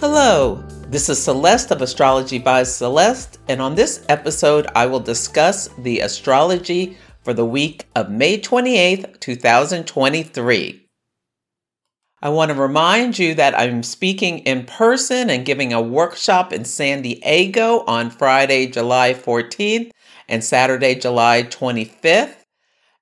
[0.00, 5.70] Hello, this is Celeste of Astrology by Celeste, and on this episode, I will discuss
[5.76, 10.86] the astrology for the week of May 28th, 2023.
[12.22, 16.64] I want to remind you that I'm speaking in person and giving a workshop in
[16.64, 19.90] San Diego on Friday, July 14th
[20.28, 22.36] and Saturday, July 25th.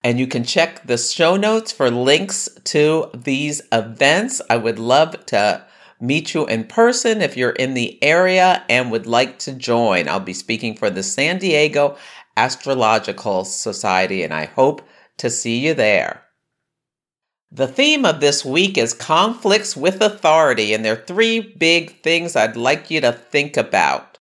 [0.03, 4.41] And you can check the show notes for links to these events.
[4.49, 5.66] I would love to
[6.01, 10.09] meet you in person if you're in the area and would like to join.
[10.09, 11.97] I'll be speaking for the San Diego
[12.37, 14.83] Astrological Society, and I hope
[15.19, 16.23] to see you there.
[17.51, 22.37] The theme of this week is conflicts with authority, and there are three big things
[22.37, 24.19] I'd like you to think about.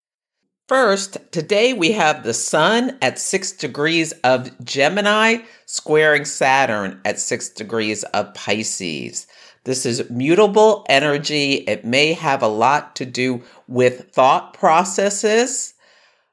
[0.71, 7.49] First, today we have the Sun at 6 degrees of Gemini squaring Saturn at 6
[7.51, 9.27] degrees of Pisces.
[9.65, 11.55] This is mutable energy.
[11.55, 15.75] It may have a lot to do with thought processes.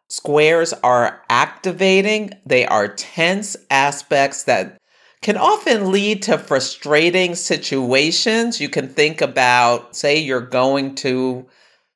[0.10, 4.78] Squares are activating, they are tense aspects that
[5.22, 8.62] can often lead to frustrating situations.
[8.62, 11.46] You can think about, say, you're going to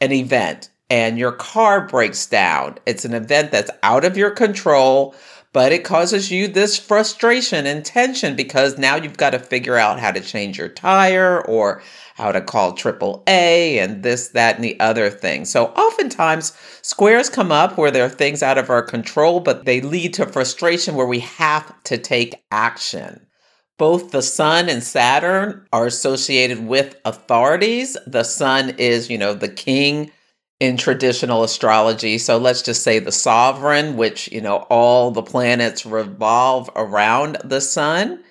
[0.02, 2.78] an event and your car breaks down.
[2.86, 5.16] It's an event that's out of your control,
[5.54, 10.00] but it causes you this frustration and tension because now you've got to figure out
[10.00, 11.82] how to change your tire or
[12.16, 15.44] how to call AAA and this, that, and the other thing.
[15.44, 19.82] So oftentimes squares come up where there are things out of our control, but they
[19.82, 23.26] lead to frustration where we have to take action.
[23.78, 27.98] Both the sun and Saturn are associated with authorities.
[28.06, 30.12] The sun is, you know, the king
[30.62, 32.20] in traditional astrology.
[32.20, 37.60] So let's just say the sovereign, which, you know, all the planets revolve around the
[37.60, 38.24] sun.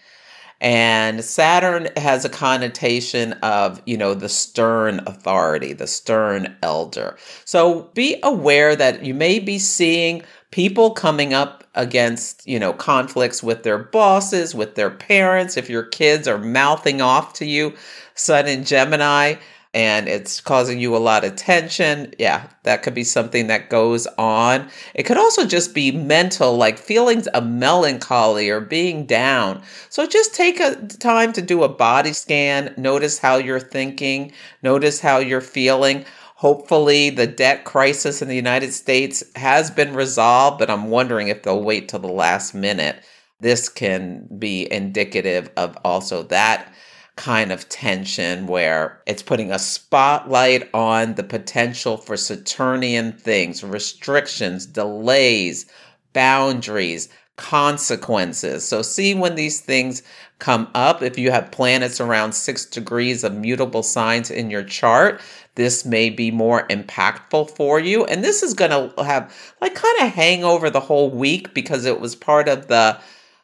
[0.61, 7.17] And Saturn has a connotation of, you know, the stern authority, the stern elder.
[7.45, 13.43] So be aware that you may be seeing people coming up against, you know, conflicts
[13.43, 15.57] with their bosses, with their parents.
[15.57, 17.75] If your kids are mouthing off to you,
[18.15, 19.35] Sun in Gemini,
[19.73, 22.13] and it's causing you a lot of tension.
[22.19, 24.69] Yeah, that could be something that goes on.
[24.95, 29.63] It could also just be mental, like feelings of melancholy or being down.
[29.89, 34.33] So just take a time to do a body scan, notice how you're thinking,
[34.63, 36.05] notice how you're feeling.
[36.35, 41.43] Hopefully, the debt crisis in the United States has been resolved, but I'm wondering if
[41.43, 43.05] they'll wait till the last minute.
[43.41, 46.73] This can be indicative of also that
[47.21, 54.65] kind of tension where it's putting a spotlight on the potential for Saturnian things, restrictions,
[54.65, 55.67] delays,
[56.15, 58.67] boundaries, consequences.
[58.67, 60.03] So, see when these things
[60.39, 61.03] come up.
[61.03, 65.21] If you have planets around six degrees of mutable signs in your chart,
[65.57, 68.07] this may be more impactful for you.
[68.07, 71.85] And this is going to have like kind of hang over the whole week because
[71.85, 72.99] it was part of the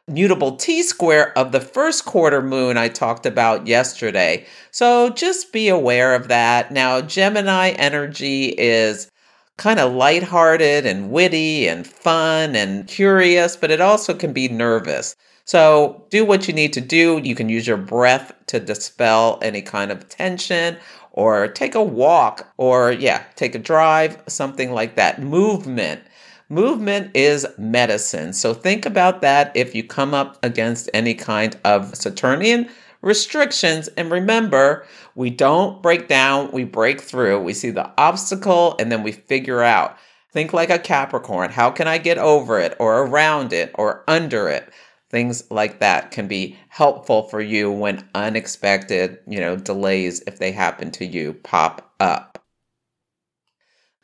[0.08, 4.46] mutable T square of the first quarter moon I talked about yesterday.
[4.70, 6.70] So just be aware of that.
[6.70, 9.10] Now, Gemini energy is
[9.56, 15.16] kind of lighthearted and witty and fun and curious, but it also can be nervous.
[15.44, 17.20] So do what you need to do.
[17.22, 20.76] You can use your breath to dispel any kind of tension
[21.12, 25.22] or take a walk or, yeah, take a drive, something like that.
[25.22, 26.02] Movement
[26.48, 28.32] Movement is medicine.
[28.32, 32.68] So think about that if you come up against any kind of Saturnian
[33.02, 33.88] restrictions.
[33.96, 37.40] And remember, we don't break down, we break through.
[37.42, 39.96] We see the obstacle and then we figure out.
[40.30, 41.50] Think like a Capricorn.
[41.50, 44.68] How can I get over it or around it or under it?
[45.08, 50.52] Things like that can be helpful for you when unexpected, you know, delays, if they
[50.52, 52.35] happen to you, pop up.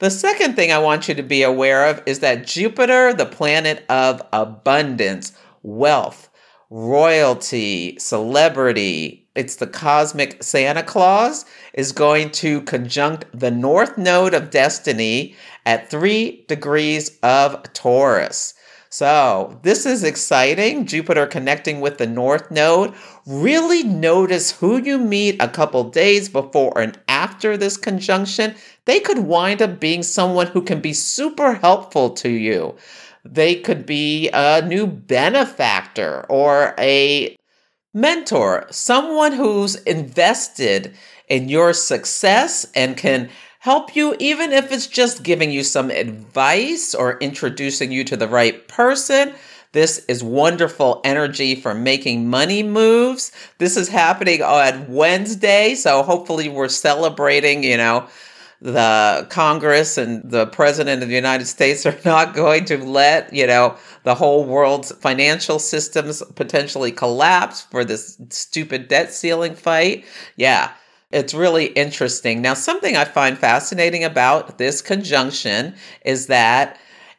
[0.03, 3.85] The second thing I want you to be aware of is that Jupiter, the planet
[3.89, 5.33] of abundance,
[5.63, 6.29] wealth,
[6.71, 14.51] royalty, celebrity, it's the cosmic Santa Claus, is going to conjunct the North Node of
[14.51, 18.55] Destiny at three degrees of Taurus.
[18.93, 20.85] So, this is exciting.
[20.85, 22.93] Jupiter connecting with the North Node.
[23.25, 28.55] Really notice who you meet a couple days before and after this conjunction,
[28.85, 32.77] they could wind up being someone who can be super helpful to you.
[33.25, 37.35] They could be a new benefactor or a
[37.95, 40.95] mentor, someone who's invested
[41.31, 43.31] in your success and can
[43.63, 48.27] help you, even if it's just giving you some advice or introducing you to the
[48.27, 49.33] right person.
[49.71, 53.31] This is wonderful energy for making money moves.
[53.59, 58.09] This is happening on Wednesday, so hopefully we're celebrating, you know,
[58.61, 63.47] the Congress and the President of the United States are not going to let, you
[63.47, 70.05] know, the whole world's financial systems potentially collapse for this stupid debt ceiling fight.
[70.35, 70.73] Yeah,
[71.13, 72.41] it's really interesting.
[72.41, 75.75] Now, something I find fascinating about this conjunction
[76.05, 76.79] is that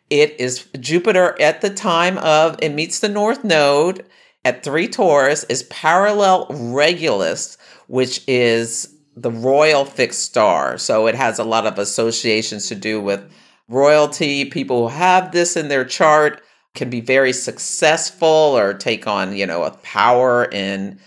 [0.09, 4.05] it is Jupiter at the time of it meets the North Node
[4.45, 7.57] at 3 Taurus is parallel Regulus,
[7.87, 10.77] which is the royal fixed star.
[10.77, 13.31] So it has a lot of associations to do with
[13.69, 14.45] royalty.
[14.45, 16.41] People who have this in their chart
[16.75, 20.99] can be very successful or take on, you know, a power in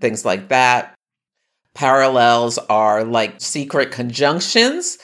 [0.00, 0.94] things like that.
[1.74, 4.98] Parallels are like secret conjunctions.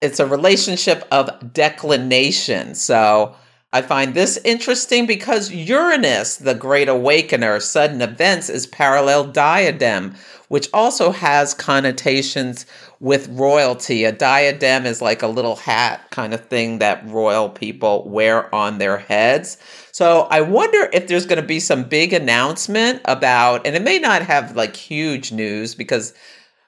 [0.00, 2.74] It's a relationship of declination.
[2.74, 3.34] So
[3.72, 10.14] I find this interesting because Uranus, the great awakener, sudden events, is parallel diadem,
[10.52, 12.66] which also has connotations
[13.00, 14.04] with royalty.
[14.04, 18.76] A diadem is like a little hat kind of thing that royal people wear on
[18.76, 19.56] their heads.
[19.92, 23.98] So I wonder if there's going to be some big announcement about, and it may
[23.98, 26.12] not have like huge news because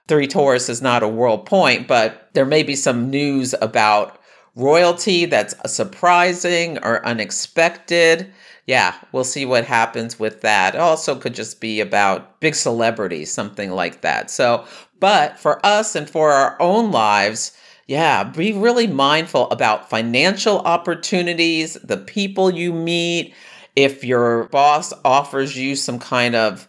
[0.09, 4.19] Three Taurus is not a world point, but there may be some news about
[4.57, 8.33] royalty that's surprising or unexpected.
[8.67, 10.75] Yeah, we'll see what happens with that.
[10.75, 14.31] It also could just be about big celebrities, something like that.
[14.31, 14.65] So,
[15.01, 17.53] but for us and for our own lives,
[17.87, 23.35] yeah, be really mindful about financial opportunities, the people you meet.
[23.77, 26.67] If your boss offers you some kind of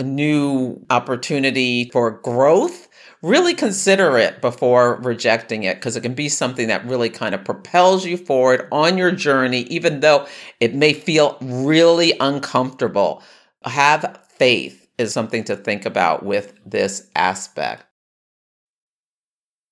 [0.00, 2.87] new opportunity for growth,
[3.22, 7.44] really consider it before rejecting it because it can be something that really kind of
[7.44, 10.26] propels you forward on your journey, even though
[10.60, 13.22] it may feel really uncomfortable.
[13.64, 17.84] Have faith is something to think about with this aspect.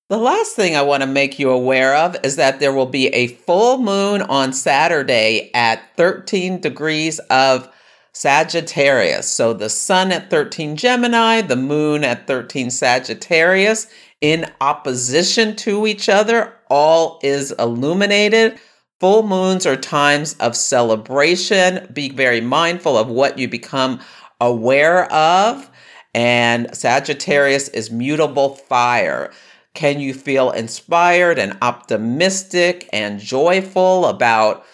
[0.09, 3.07] The last thing I want to make you aware of is that there will be
[3.09, 7.69] a full moon on Saturday at 13 degrees of
[8.17, 9.29] Sagittarius.
[9.29, 13.85] So the sun at 13 Gemini, the moon at 13 Sagittarius,
[14.21, 18.59] in opposition to each other, all is illuminated.
[18.99, 21.87] Full moons are times of celebration.
[21.93, 23.99] Be very mindful of what you become
[24.41, 25.69] aware of.
[26.15, 29.31] And Sagittarius is mutable fire.
[29.75, 34.65] Can you feel inspired and optimistic and joyful about?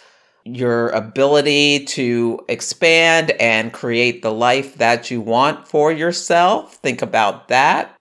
[0.46, 6.76] Your ability to expand and create the life that you want for yourself.
[6.76, 7.96] Think about that.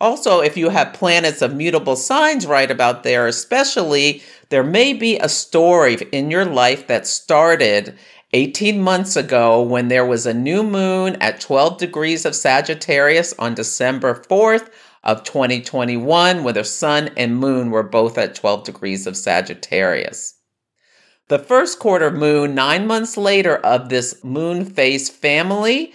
[0.00, 5.18] Also, if you have planets of mutable signs right about there, especially, there may be
[5.18, 7.98] a story in your life that started
[8.32, 13.54] 18 months ago when there was a new moon at 12 degrees of Sagittarius on
[13.54, 14.68] December 4th
[15.02, 20.37] of 2021, where the sun and moon were both at 12 degrees of Sagittarius.
[21.28, 25.92] The first quarter moon, nine months later, of this moon phase family,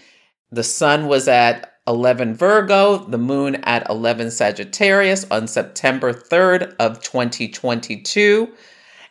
[0.51, 7.01] the sun was at 11 Virgo, the moon at 11 Sagittarius on September 3rd of
[7.01, 8.53] 2022.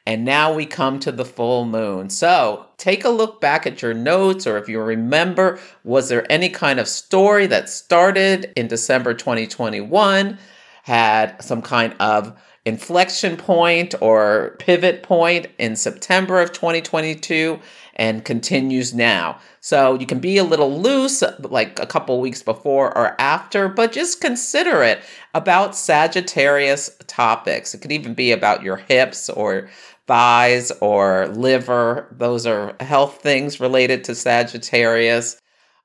[0.07, 2.09] And now we come to the full moon.
[2.09, 6.51] So take a look back at your notes, or if you remember, was there any
[6.51, 10.39] kind of story that started in December 2021,
[10.85, 17.59] had some kind of inflection point or pivot point in September of 2022
[17.97, 19.39] and continues now.
[19.61, 23.93] So you can be a little loose, like a couple weeks before or after, but
[23.93, 25.03] just consider it
[25.35, 27.75] about Sagittarius topics.
[27.75, 29.69] It could even be about your hips or
[30.07, 32.09] thighs or liver.
[32.17, 35.39] Those are health things related to Sagittarius.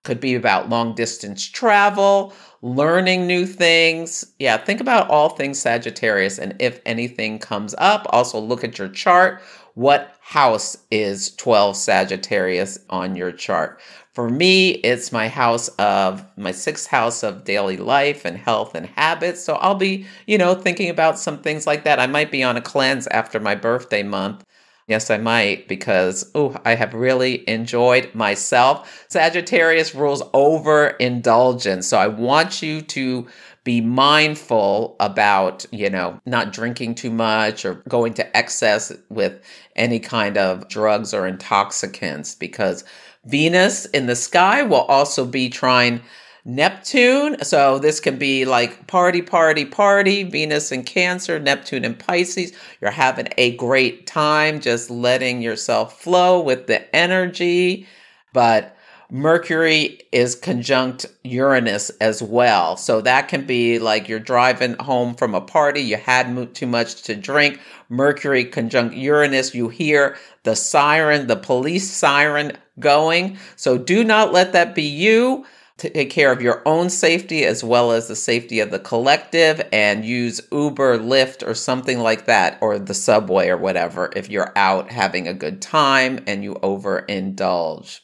[0.04, 4.26] Could be about long distance travel learning new things.
[4.40, 6.40] Yeah, think about all things Sagittarius.
[6.40, 9.42] And if anything comes up, also look at your chart.
[9.76, 13.80] What house is 12 Sagittarius on your chart?
[14.14, 18.88] For me, it's my house of my sixth house of daily life and health and
[18.88, 19.44] habits.
[19.44, 22.00] So I'll be, you know, thinking about some things like that.
[22.00, 24.44] I might be on a cleanse after my birthday month
[24.88, 29.06] Yes, I might because oh, I have really enjoyed myself.
[29.10, 31.88] Sagittarius rules over indulgence.
[31.88, 33.28] So I want you to
[33.66, 39.44] be mindful about, you know, not drinking too much or going to excess with
[39.76, 42.86] any kind of drugs or intoxicants because
[43.26, 46.02] Venus in the sky will also be trine
[46.48, 47.44] Neptune.
[47.44, 52.54] So this can be like party, party, party, Venus in Cancer, Neptune in Pisces.
[52.80, 57.86] You're having a great time just letting yourself flow with the energy.
[58.32, 58.78] But
[59.10, 62.78] Mercury is conjunct Uranus as well.
[62.78, 67.04] So that can be like you're driving home from a party, you had too much
[67.04, 67.60] to drink.
[67.90, 73.38] Mercury conjunct Uranus, you hear the siren, the police siren going.
[73.58, 75.46] So do not let that be you.
[75.78, 80.04] Take care of your own safety as well as the safety of the collective and
[80.04, 84.92] use Uber, Lyft, or something like that, or the subway or whatever if you're out
[84.92, 88.00] having a good time and you overindulge.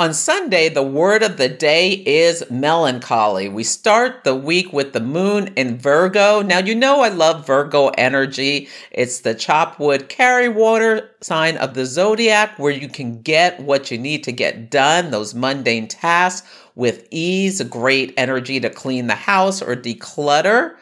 [0.00, 3.50] On Sunday, the word of the day is melancholy.
[3.50, 6.40] We start the week with the moon in Virgo.
[6.40, 8.70] Now, you know I love Virgo energy.
[8.90, 13.90] It's the chop wood, carry water sign of the zodiac where you can get what
[13.90, 19.14] you need to get done, those mundane tasks with ease, great energy to clean the
[19.14, 20.76] house or declutter.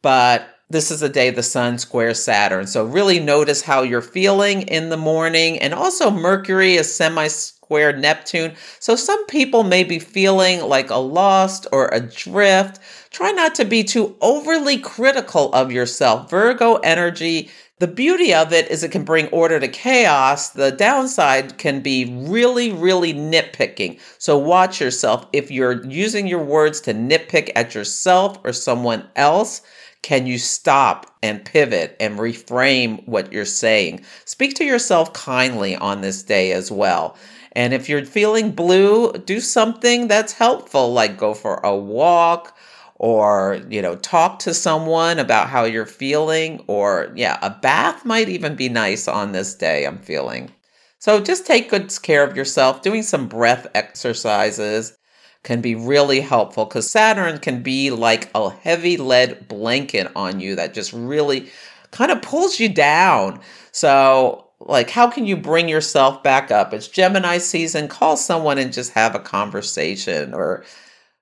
[0.00, 2.66] But this is the day the sun squares Saturn.
[2.66, 5.58] So really notice how you're feeling in the morning.
[5.60, 8.54] And also Mercury is semi square Neptune.
[8.80, 12.80] So some people may be feeling like a lost or adrift.
[13.10, 16.28] Try not to be too overly critical of yourself.
[16.28, 17.50] Virgo energy
[17.80, 20.50] the beauty of it is it can bring order to chaos.
[20.50, 23.98] The downside can be really, really nitpicking.
[24.18, 25.26] So watch yourself.
[25.32, 29.60] If you're using your words to nitpick at yourself or someone else,
[30.04, 34.04] can you stop and pivot and reframe what you're saying?
[34.26, 37.16] Speak to yourself kindly on this day as well.
[37.52, 42.54] And if you're feeling blue, do something that's helpful, like go for a walk
[42.96, 46.62] or, you know, talk to someone about how you're feeling.
[46.66, 50.52] Or, yeah, a bath might even be nice on this day, I'm feeling.
[50.98, 54.98] So just take good care of yourself, doing some breath exercises
[55.44, 60.56] can be really helpful because Saturn can be like a heavy lead blanket on you
[60.56, 61.50] that just really
[61.92, 63.40] kind of pulls you down.
[63.70, 66.72] So, like, how can you bring yourself back up?
[66.72, 67.86] It's Gemini season.
[67.88, 70.64] Call someone and just have a conversation, or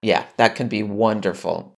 [0.00, 1.76] yeah, that can be wonderful.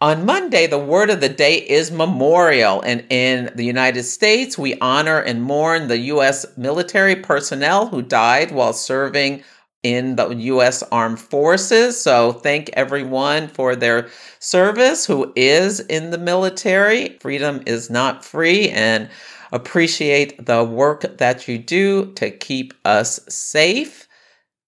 [0.00, 2.82] On Monday, the word of the day is memorial.
[2.82, 6.44] And in the United States, we honor and mourn the U.S.
[6.58, 9.42] military personnel who died while serving
[9.86, 10.82] in the U.S.
[10.90, 12.00] Armed Forces.
[12.00, 14.08] So thank everyone for their
[14.40, 17.16] service who is in the military.
[17.20, 19.08] Freedom is not free and
[19.52, 24.08] appreciate the work that you do to keep us safe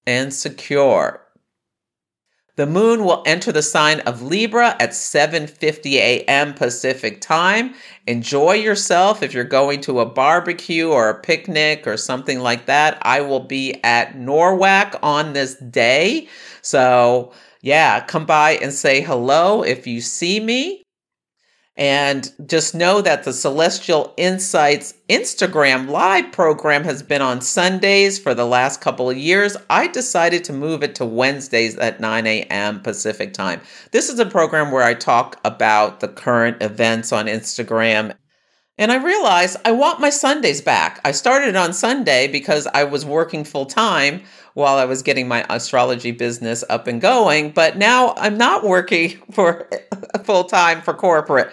[0.07, 1.21] and secure.
[2.59, 6.55] The moon will enter the sign of Libra at 7:50 a.m.
[6.55, 7.75] Pacific Time.
[8.09, 12.99] Enjoy yourself if you're going to a barbecue or a picnic or something like that.
[13.03, 16.27] I will be at Norwalk on this day.
[16.61, 20.83] So, yeah, come by and say hello if you see me.
[21.79, 28.35] And just know that the Celestial Insights Instagram live program has been on Sundays for
[28.35, 29.57] the last couple of years.
[29.71, 32.81] I decided to move it to Wednesdays at 9 a.m.
[32.81, 33.61] Pacific time.
[33.93, 38.17] This is a program where I talk about the current events on Instagram.
[38.79, 41.01] And I realized I want my Sundays back.
[41.05, 44.23] I started on Sunday because I was working full time
[44.55, 47.51] while I was getting my astrology business up and going.
[47.51, 49.69] But now I'm not working for
[50.25, 51.51] full time for corporate.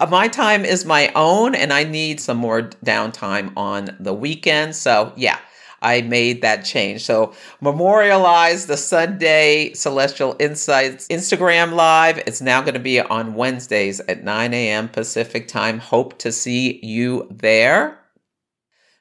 [0.00, 4.76] Uh, my time is my own and I need some more downtime on the weekend.
[4.76, 5.38] So, yeah,
[5.80, 7.04] I made that change.
[7.04, 12.18] So, memorialize the Sunday Celestial Insights Instagram Live.
[12.26, 14.88] It's now going to be on Wednesdays at 9 a.m.
[14.88, 15.78] Pacific time.
[15.78, 17.98] Hope to see you there.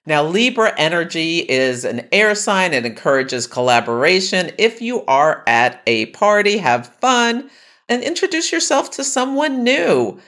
[0.05, 2.73] Now, Libra energy is an air sign.
[2.73, 4.51] It encourages collaboration.
[4.57, 7.49] If you are at a party, have fun
[7.89, 10.19] and introduce yourself to someone new.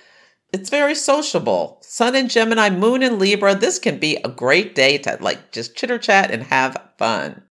[0.52, 1.78] It's very sociable.
[1.82, 3.54] Sun and Gemini, Moon and Libra.
[3.54, 7.44] This can be a great day to like just chitter chat and have fun.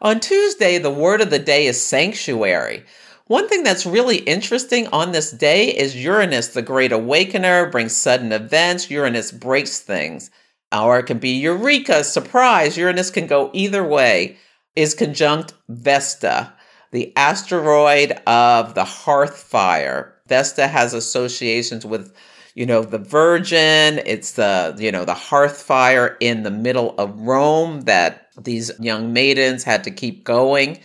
[0.00, 2.84] On Tuesday, the word of the day is sanctuary.
[3.26, 8.32] One thing that's really interesting on this day is Uranus, the great awakener, brings sudden
[8.32, 8.90] events.
[8.90, 10.30] Uranus breaks things.
[10.72, 12.76] Or it can be Eureka, surprise.
[12.76, 14.38] Uranus can go either way.
[14.74, 16.54] Is conjunct Vesta,
[16.90, 20.11] the asteroid of the hearth fire.
[20.26, 22.14] Vesta has associations with,
[22.54, 24.00] you know, the Virgin.
[24.06, 29.12] It's the, you know, the hearth fire in the middle of Rome that these young
[29.12, 30.80] maidens had to keep going.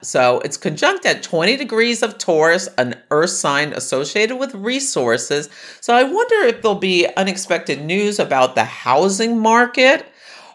[0.00, 5.48] So it's conjunct at 20 degrees of Taurus, an earth sign associated with resources.
[5.80, 10.06] So I wonder if there'll be unexpected news about the housing market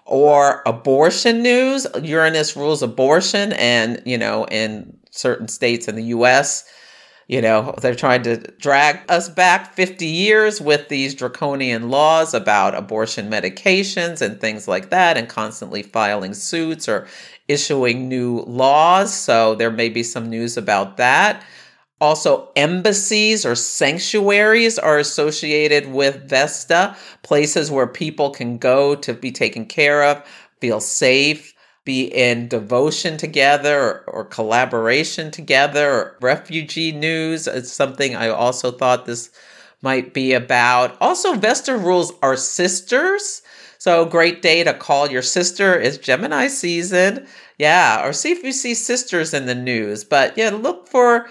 [0.06, 1.86] or abortion news.
[2.02, 6.64] Uranus rules abortion, and, you know, in certain states in the US,
[7.28, 12.76] you know, they're trying to drag us back 50 years with these draconian laws about
[12.76, 17.08] abortion medications and things like that, and constantly filing suits or
[17.48, 19.14] issuing new laws.
[19.14, 21.44] So there may be some news about that.
[22.02, 29.32] Also, embassies or sanctuaries are associated with Vesta, places where people can go to be
[29.32, 30.22] taken care of,
[30.60, 31.53] feel safe,
[31.86, 35.90] be in devotion together or, or collaboration together.
[35.90, 39.30] Or refugee news is something I also thought this
[39.82, 40.98] might be about.
[41.02, 43.42] Also, Vesta rules are sisters.
[43.78, 47.28] So, great day to call your sister is Gemini season.
[47.58, 50.04] Yeah, or see if you see sisters in the news.
[50.04, 51.30] But yeah, look for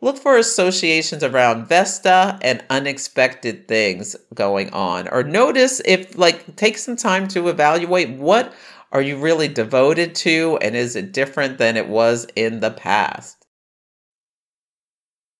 [0.00, 5.08] look for associations around Vesta and unexpected things going on.
[5.08, 8.54] Or notice if like take some time to evaluate what
[8.90, 13.46] are you really devoted to and is it different than it was in the past?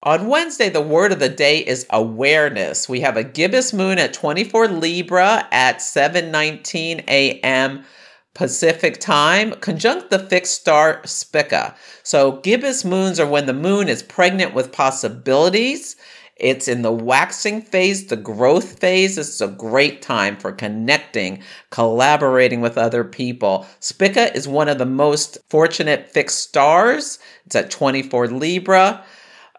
[0.04, 2.88] On Wednesday, the word of the day is awareness.
[2.88, 7.84] We have a gibbous moon at 24 Libra at 7:19 a.m.
[8.32, 11.74] Pacific time, conjunct the fixed star Spica.
[12.04, 15.96] So gibbous moons are when the moon is pregnant with possibilities.
[16.38, 19.16] It's in the waxing phase, the growth phase.
[19.16, 23.66] This is a great time for connecting, collaborating with other people.
[23.80, 27.18] Spica is one of the most fortunate fixed stars.
[27.46, 29.04] It's at 24 Libra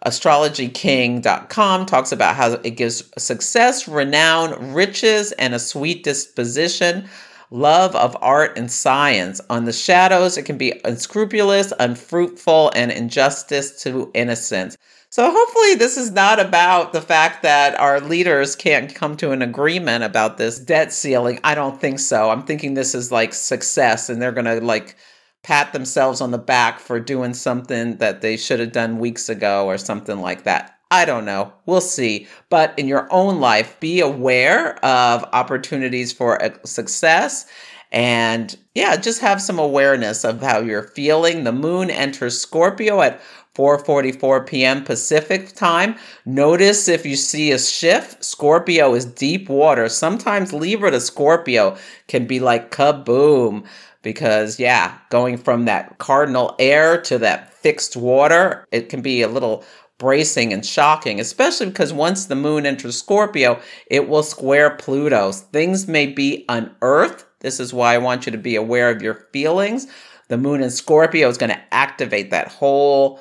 [0.05, 7.07] astrologyking.com talks about how it gives success, renown, riches, and a sweet disposition,
[7.51, 9.41] love of art and science.
[9.49, 14.77] On the shadows, it can be unscrupulous, unfruitful, and injustice to innocence.
[15.11, 19.41] So hopefully this is not about the fact that our leaders can't come to an
[19.41, 21.39] agreement about this debt ceiling.
[21.43, 22.29] I don't think so.
[22.29, 24.95] I'm thinking this is like success and they're going to like
[25.41, 29.65] pat themselves on the back for doing something that they should have done weeks ago
[29.65, 30.77] or something like that.
[30.91, 31.53] I don't know.
[31.65, 32.27] We'll see.
[32.49, 37.47] But in your own life, be aware of opportunities for success
[37.91, 41.43] and yeah, just have some awareness of how you're feeling.
[41.43, 43.19] The moon enters Scorpio at
[43.59, 44.85] 4:44 p.m.
[44.85, 45.97] Pacific time.
[46.25, 49.89] Notice if you see a shift, Scorpio is deep water.
[49.89, 51.75] Sometimes Libra to Scorpio
[52.07, 53.65] can be like kaboom
[54.01, 59.27] because yeah, going from that cardinal air to that fixed water, it can be a
[59.27, 59.65] little
[59.97, 65.33] bracing and shocking, especially because once the moon enters Scorpio, it will square Pluto.
[65.33, 67.25] Things may be unearthed.
[67.41, 69.87] This is why I want you to be aware of your feelings.
[70.29, 73.19] The moon in Scorpio is going to activate that whole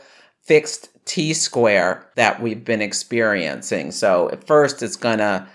[0.48, 3.92] fixed T square that we've been experiencing.
[3.92, 5.46] So at first it's going to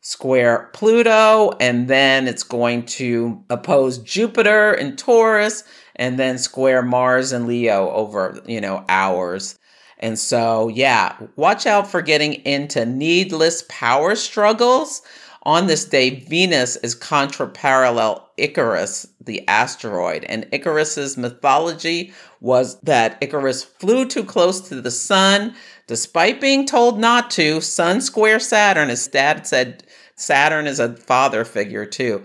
[0.00, 5.62] square Pluto, and then it's going to oppose Jupiter in Taurus,
[5.94, 9.58] and then square Mars and Leo over, you know, hours.
[10.00, 15.02] And so, yeah, watch out for getting into needless power struggles.
[15.44, 20.24] On this day, Venus is contra-parallel Icarus, the asteroid.
[20.24, 25.54] And Icarus's mythology was that Icarus flew too close to the sun,
[25.88, 27.60] despite being told not to.
[27.60, 32.22] Sun square Saturn, his dad said Saturn is a father figure too.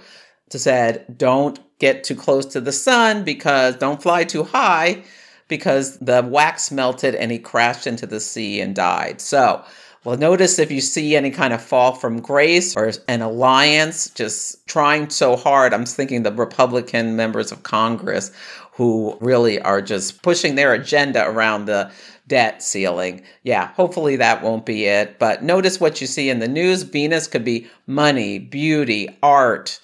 [0.49, 5.03] Said, don't get too close to the sun because don't fly too high
[5.47, 9.21] because the wax melted and he crashed into the sea and died.
[9.21, 9.63] So,
[10.07, 14.65] well, notice if you see any kind of fall from grace or an alliance just
[14.65, 15.73] trying so hard.
[15.73, 18.31] I'm thinking the Republican members of Congress
[18.71, 21.91] who really are just pushing their agenda around the
[22.25, 23.21] debt ceiling.
[23.43, 25.19] Yeah, hopefully that won't be it.
[25.19, 26.83] But notice what you see in the news.
[26.83, 29.77] Venus could be money, beauty, art.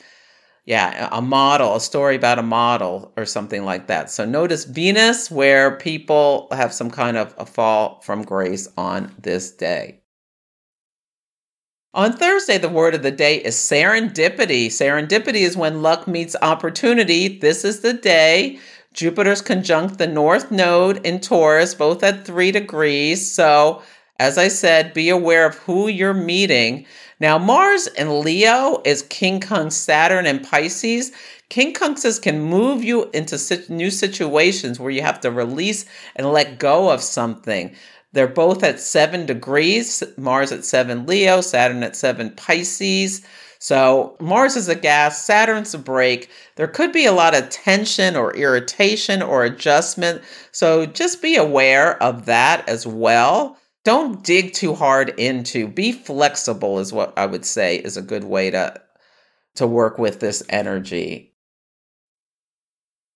[0.63, 4.09] Yeah, a model, a story about a model or something like that.
[4.09, 9.51] So notice Venus, where people have some kind of a fall from grace on this
[9.51, 9.99] day.
[11.95, 14.65] On Thursday, the word of the day is serendipity.
[14.65, 17.27] Serendipity is when luck meets opportunity.
[17.37, 18.59] This is the day
[18.95, 23.29] Jupiter's conjunct the North Node in Taurus, both at three degrees.
[23.29, 23.83] So,
[24.17, 26.87] as I said, be aware of who you're meeting.
[27.19, 31.11] Now, Mars in Leo is quincunx Saturn and Pisces.
[31.51, 33.37] Quincunxes can move you into
[33.71, 37.75] new situations where you have to release and let go of something.
[38.13, 43.25] They're both at seven degrees, Mars at seven Leo, Saturn at seven Pisces.
[43.59, 46.29] So Mars is a gas, Saturn's a brake.
[46.55, 50.21] There could be a lot of tension or irritation or adjustment.
[50.51, 53.57] So just be aware of that as well.
[53.83, 55.67] Don't dig too hard into.
[55.67, 58.81] Be flexible is what I would say is a good way to
[59.55, 61.32] to work with this energy.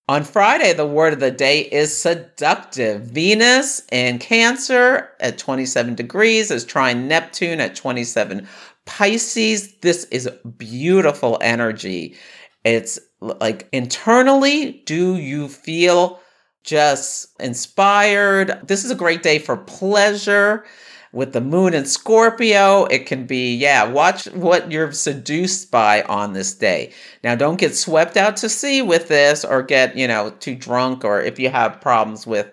[0.09, 3.01] On Friday, the word of the day is seductive.
[3.01, 8.47] Venus in Cancer at 27 degrees is trine Neptune at 27
[8.85, 9.73] Pisces.
[9.81, 12.15] This is beautiful energy.
[12.63, 16.21] It's like internally, do you feel
[16.63, 18.61] just inspired?
[18.65, 20.63] This is a great day for pleasure
[21.13, 26.33] with the moon in Scorpio, it can be, yeah, watch what you're seduced by on
[26.33, 26.91] this day.
[27.23, 31.05] Now, don't get swept out to sea with this or get, you know, too drunk
[31.05, 32.51] or if you have problems with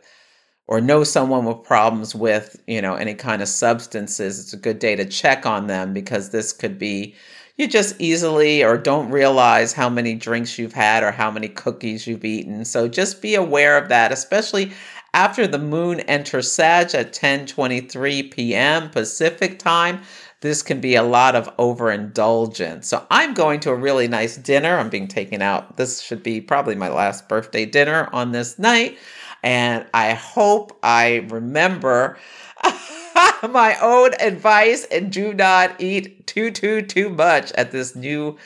[0.67, 4.79] or know someone with problems with, you know, any kind of substances, it's a good
[4.79, 7.15] day to check on them because this could be
[7.57, 12.07] you just easily or don't realize how many drinks you've had or how many cookies
[12.07, 12.65] you've eaten.
[12.65, 14.73] So just be aware of that, especially
[15.15, 18.91] after the moon enters Sag at 10:23 p.m.
[18.91, 20.03] Pacific time,
[20.41, 22.89] this can be a lot of overindulgence.
[22.89, 24.77] So I'm going to a really nice dinner.
[24.77, 25.77] I'm being taken out.
[25.77, 28.99] This should be probably my last birthday dinner on this night,
[29.43, 32.19] and I hope I remember
[33.49, 38.37] my own advice and do not eat too too too much at this new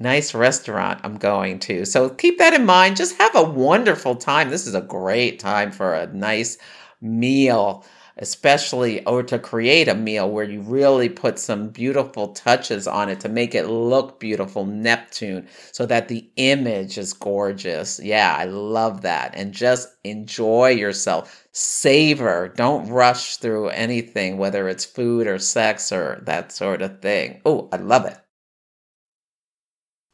[0.00, 1.84] nice restaurant I'm going to.
[1.84, 2.96] So keep that in mind.
[2.96, 4.50] Just have a wonderful time.
[4.50, 6.58] This is a great time for a nice
[7.02, 7.84] meal,
[8.16, 13.20] especially or to create a meal where you really put some beautiful touches on it
[13.20, 18.00] to make it look beautiful, Neptune, so that the image is gorgeous.
[18.02, 19.34] Yeah, I love that.
[19.34, 21.46] And just enjoy yourself.
[21.52, 22.48] Savor.
[22.48, 27.42] Don't rush through anything, whether it's food or sex or that sort of thing.
[27.44, 28.16] Oh, I love it.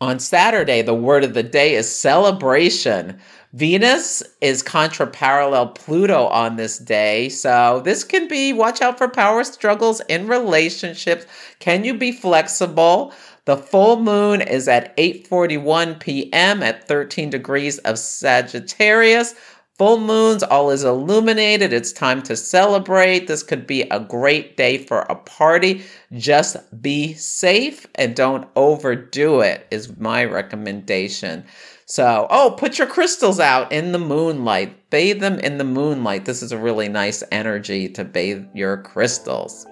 [0.03, 3.19] On Saturday, the word of the day is celebration.
[3.55, 7.31] Venus is contra parallel Pluto on this day.
[7.31, 11.25] So this can be watch out for power struggles in relationships.
[11.61, 13.15] Can you be flexible?
[13.47, 16.63] The full moon is at 8:41 p.m.
[16.63, 19.35] at 13 degrees of Sagittarius.
[19.79, 21.71] Full moons, all is illuminated.
[21.71, 23.27] It's time to celebrate.
[23.27, 25.85] This could be a great day for a party.
[26.15, 31.45] Just be safe and don't overdo it, is my recommendation.
[31.85, 34.89] So, oh, put your crystals out in the moonlight.
[34.89, 36.25] Bathe them in the moonlight.
[36.25, 39.67] This is a really nice energy to bathe your crystals.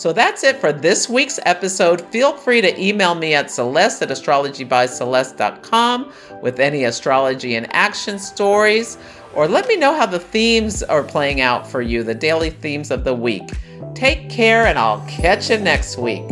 [0.00, 2.00] So that's it for this week's episode.
[2.10, 8.96] Feel free to email me at celeste at astrologybyceleste.com with any astrology and action stories,
[9.34, 12.90] or let me know how the themes are playing out for you, the daily themes
[12.90, 13.50] of the week.
[13.94, 16.26] Take care, and I'll catch you next week.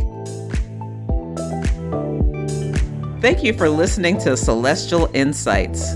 [3.21, 5.93] Thank you for listening to Celestial Insights.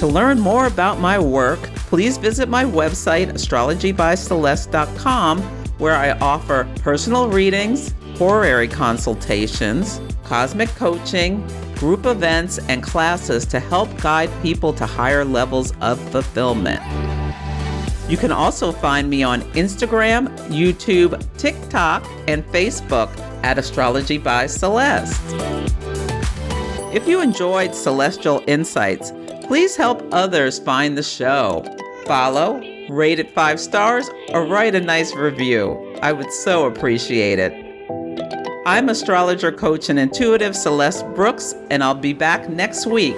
[0.00, 7.28] To learn more about my work, please visit my website, astrologybyceleste.com where I offer personal
[7.28, 15.24] readings, horary consultations, cosmic coaching, group events, and classes to help guide people to higher
[15.24, 16.80] levels of fulfillment.
[18.08, 23.10] You can also find me on Instagram, YouTube, TikTok, and Facebook
[23.42, 25.20] at Astrology by Celeste.
[26.94, 29.10] If you enjoyed Celestial Insights,
[29.48, 31.64] please help others find the show.
[32.06, 35.96] Follow, rate it five stars, or write a nice review.
[36.02, 37.52] I would so appreciate it.
[38.64, 43.16] I'm astrologer, coach, and intuitive Celeste Brooks, and I'll be back next week.